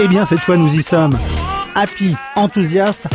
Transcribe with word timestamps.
Eh 0.00 0.06
bien, 0.06 0.24
cette 0.24 0.40
fois, 0.40 0.56
nous 0.56 0.72
y 0.72 0.82
sommes. 0.82 1.18
Happy, 1.74 2.14
enthousiaste, 2.36 3.08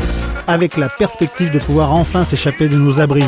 avec 0.47 0.75
la 0.75 0.89
perspective 0.89 1.49
de 1.49 1.59
pouvoir 1.59 1.93
enfin 1.93 2.25
s'échapper 2.25 2.67
de 2.67 2.75
nos 2.75 2.99
abris. 2.99 3.23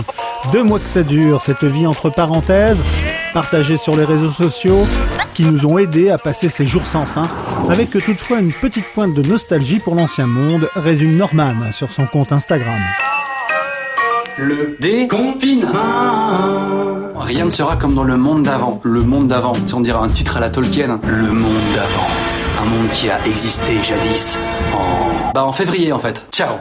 Deux 0.51 0.63
mois 0.63 0.79
que 0.79 0.89
ça 0.89 1.03
dure, 1.03 1.41
cette 1.41 1.63
vie 1.63 1.87
entre 1.87 2.09
parenthèses, 2.09 2.77
partagée 3.33 3.77
sur 3.77 3.95
les 3.95 4.03
réseaux 4.03 4.31
sociaux, 4.31 4.85
qui 5.33 5.43
nous 5.45 5.65
ont 5.65 5.77
aidés 5.77 6.09
à 6.09 6.17
passer 6.17 6.49
ces 6.49 6.65
jours 6.65 6.85
sans 6.85 7.05
fin, 7.05 7.29
avec 7.69 7.91
toutefois 7.91 8.39
une 8.39 8.51
petite 8.51 8.85
pointe 8.93 9.13
de 9.13 9.21
nostalgie 9.21 9.79
pour 9.79 9.95
l'ancien 9.95 10.27
monde, 10.27 10.69
résume 10.75 11.15
Norman 11.15 11.71
sur 11.71 11.93
son 11.93 12.07
compte 12.07 12.33
Instagram. 12.33 12.81
Le 14.37 14.75
déconfinement. 14.81 15.71
Rien 17.15 17.45
ne 17.45 17.49
sera 17.49 17.77
comme 17.77 17.95
dans 17.95 18.03
le 18.03 18.17
monde 18.17 18.43
d'avant. 18.43 18.81
Le 18.83 19.01
monde 19.01 19.29
d'avant, 19.29 19.53
on 19.73 19.79
dirait 19.79 19.99
un 19.99 20.09
titre 20.09 20.35
à 20.35 20.39
la 20.41 20.49
Tolkien. 20.49 20.99
Le 21.07 21.31
monde 21.31 21.53
d'avant. 21.73 22.34
Un 22.65 22.69
monde 22.69 22.89
qui 22.89 23.09
a 23.09 23.23
existé 23.25 23.73
jadis 23.83 24.37
en... 24.73 25.31
Bah 25.33 25.45
en 25.45 25.51
février 25.51 25.91
en 25.91 25.99
fait. 25.99 26.25
Ciao 26.31 26.55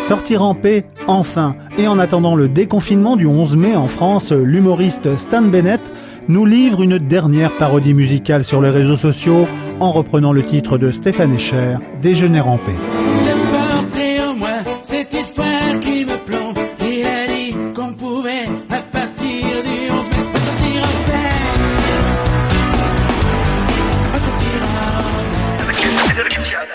Sortir 0.00 0.42
en 0.42 0.54
paix, 0.54 0.86
enfin. 1.06 1.54
Et 1.76 1.86
en 1.86 1.98
attendant 1.98 2.34
le 2.34 2.48
déconfinement 2.48 3.16
du 3.16 3.26
11 3.26 3.56
mai 3.56 3.76
en 3.76 3.88
France, 3.88 4.32
l'humoriste 4.32 5.16
Stan 5.16 5.42
Bennett 5.42 5.92
nous 6.28 6.44
livre 6.44 6.82
une 6.82 6.98
dernière 6.98 7.56
parodie 7.56 7.94
musicale 7.94 8.42
sur 8.42 8.60
les 8.60 8.70
réseaux 8.70 8.96
sociaux 8.96 9.46
en 9.80 9.92
reprenant 9.92 10.32
le 10.32 10.42
titre 10.42 10.78
de 10.78 10.90
Stéphane 10.90 11.34
Escher, 11.34 11.76
Déjeuner 12.00 12.40
en 12.40 12.58
paix. 12.58 12.97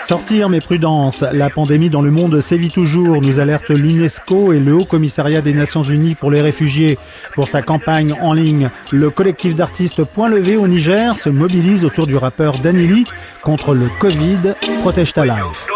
Sortir, 0.06 0.50
mais 0.50 0.60
prudence. 0.60 1.24
La 1.32 1.48
pandémie 1.48 1.88
dans 1.88 2.02
le 2.02 2.10
monde 2.10 2.40
sévit 2.42 2.68
toujours, 2.68 3.22
nous 3.22 3.40
alerte 3.40 3.70
l'UNESCO 3.70 4.52
et 4.52 4.60
le 4.60 4.74
Haut 4.74 4.84
Commissariat 4.84 5.40
des 5.40 5.54
Nations 5.54 5.82
Unies 5.82 6.14
pour 6.14 6.30
les 6.30 6.42
réfugiés. 6.42 6.98
Pour 7.34 7.48
sa 7.48 7.62
campagne 7.62 8.14
en 8.20 8.34
ligne, 8.34 8.70
le 8.92 9.08
collectif 9.10 9.54
d'artistes 9.54 10.04
Point 10.04 10.28
Levé 10.28 10.56
au 10.56 10.68
Niger 10.68 11.18
se 11.18 11.30
mobilise 11.30 11.84
autour 11.86 12.06
du 12.06 12.16
rappeur 12.16 12.58
Danili 12.58 13.04
contre 13.42 13.74
le 13.74 13.88
Covid. 13.98 14.54
Protège 14.82 15.14
ta 15.14 15.24
life. 15.24 15.66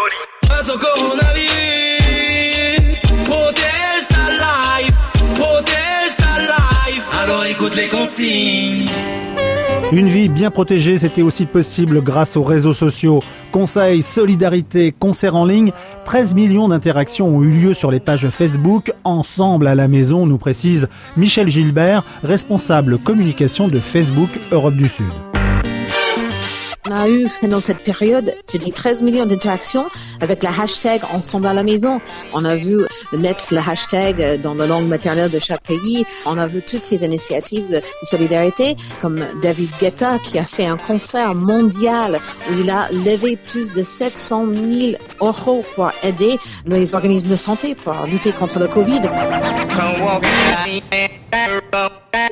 Alors 7.23 7.45
écoute 7.45 7.75
les 7.75 7.87
consignes. 7.87 8.89
Une 9.91 10.07
vie 10.07 10.29
bien 10.29 10.51
protégée, 10.51 10.99
c'était 10.99 11.23
aussi 11.23 11.47
possible 11.47 12.03
grâce 12.03 12.37
aux 12.37 12.43
réseaux 12.43 12.75
sociaux. 12.75 13.23
Conseils, 13.51 14.03
solidarité, 14.03 14.93
concerts 14.97 15.35
en 15.35 15.45
ligne, 15.45 15.71
13 16.05 16.35
millions 16.35 16.67
d'interactions 16.67 17.27
ont 17.27 17.41
eu 17.41 17.51
lieu 17.51 17.73
sur 17.73 17.89
les 17.89 17.99
pages 17.99 18.29
Facebook. 18.29 18.93
Ensemble 19.03 19.65
à 19.65 19.73
la 19.73 19.87
maison, 19.87 20.27
nous 20.27 20.37
précise 20.37 20.87
Michel 21.17 21.49
Gilbert, 21.49 22.03
responsable 22.23 22.99
communication 22.99 23.67
de 23.67 23.79
Facebook 23.79 24.29
Europe 24.51 24.75
du 24.75 24.87
Sud. 24.87 25.11
On 26.89 26.91
a 26.91 27.07
eu 27.07 27.27
pendant 27.39 27.61
cette 27.61 27.83
période, 27.83 28.33
je 28.51 28.57
dis 28.57 28.71
13 28.71 29.03
millions 29.03 29.27
d'interactions 29.27 29.85
avec 30.21 30.41
la 30.41 30.49
hashtag 30.59 31.01
Ensemble 31.13 31.45
à 31.45 31.53
la 31.53 31.61
maison. 31.61 32.01
On 32.33 32.43
a 32.45 32.55
vu 32.55 32.79
mettre 33.13 33.53
le 33.53 33.59
hashtag 33.59 34.41
dans 34.41 34.55
la 34.55 34.65
langue 34.65 34.87
maternelle 34.87 35.29
de 35.29 35.37
chaque 35.37 35.61
pays. 35.61 36.03
On 36.25 36.39
a 36.39 36.47
vu 36.47 36.63
toutes 36.63 36.83
ces 36.83 37.05
initiatives 37.05 37.69
de 37.69 37.79
solidarité, 38.05 38.75
comme 39.01 39.23
David 39.43 39.69
Guetta 39.79 40.17
qui 40.17 40.39
a 40.39 40.45
fait 40.45 40.65
un 40.65 40.77
concert 40.77 41.35
mondial 41.35 42.19
où 42.49 42.59
il 42.59 42.71
a 42.71 42.89
levé 42.89 43.37
plus 43.37 43.71
de 43.71 43.83
700 43.83 44.47
000 44.51 44.93
euros 45.21 45.63
pour 45.75 45.91
aider 46.01 46.39
les 46.65 46.95
organismes 46.95 47.29
de 47.29 47.35
santé 47.35 47.75
pour 47.75 47.93
lutter 48.07 48.31
contre 48.31 48.57
le 48.57 48.67
Covid. 48.67 49.01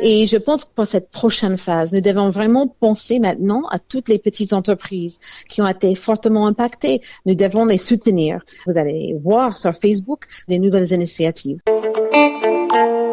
Et 0.01 0.27
je 0.27 0.37
pense 0.37 0.65
que 0.65 0.69
pour 0.75 0.85
cette 0.85 1.09
prochaine 1.09 1.57
phase, 1.57 1.91
nous 1.91 2.01
devons 2.01 2.29
vraiment 2.29 2.67
penser 2.67 3.19
maintenant 3.19 3.63
à 3.69 3.79
toutes 3.79 4.09
les 4.09 4.19
petites 4.19 4.53
entreprises 4.53 5.19
qui 5.49 5.61
ont 5.61 5.67
été 5.67 5.95
fortement 5.95 6.45
impactées. 6.45 7.01
Nous 7.25 7.33
devons 7.33 7.65
les 7.65 7.79
soutenir. 7.79 8.41
Vous 8.67 8.77
allez 8.77 9.15
voir 9.19 9.55
sur 9.57 9.73
Facebook 9.73 10.25
des 10.47 10.59
nouvelles 10.59 10.91
initiatives. 10.91 11.59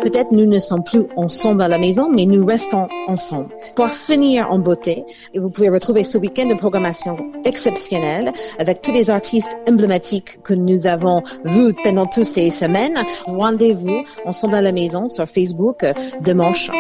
Peut-être 0.05 0.33
nous 0.33 0.45
ne 0.45 0.59
sommes 0.59 0.85
plus 0.85 1.05
ensemble 1.17 1.63
à 1.63 1.69
la 1.69 1.79
maison, 1.79 2.11
mais 2.11 2.27
nous 2.27 2.45
restons 2.45 2.89
ensemble. 3.09 3.49
Pour 3.75 3.89
finir 3.89 4.53
en 4.53 4.59
beauté, 4.59 5.03
vous 5.35 5.49
pouvez 5.49 5.71
retrouver 5.71 6.05
ce 6.05 6.19
week-end 6.19 6.47
une 6.51 6.59
programmation 6.59 7.17
exceptionnelle 7.47 8.31
avec 8.59 8.83
tous 8.83 8.93
les 8.93 9.09
artistes 9.09 9.57
emblématiques 9.67 10.43
que 10.43 10.53
nous 10.53 10.87
avons 10.87 11.23
vus 11.47 11.73
pendant 11.83 12.05
toutes 12.05 12.25
ces 12.25 12.51
semaines. 12.51 12.99
Rendez-vous 13.25 14.05
ensemble 14.27 14.57
à 14.57 14.61
la 14.61 14.73
maison 14.73 15.09
sur 15.09 15.27
Facebook 15.27 15.87
dimanche. 16.21 16.71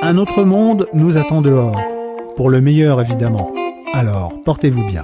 Un 0.00 0.16
autre 0.16 0.44
monde 0.44 0.86
nous 0.92 1.18
attend 1.18 1.42
dehors. 1.42 1.80
Pour 2.36 2.50
le 2.50 2.60
meilleur, 2.60 3.00
évidemment. 3.00 3.50
Alors, 3.92 4.32
portez-vous 4.44 4.84
bien. 4.84 5.02